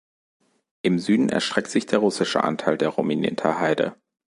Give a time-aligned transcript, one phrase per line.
[0.81, 3.93] Im Süden erstreckt sich der russische Anteil der Rominter Heide.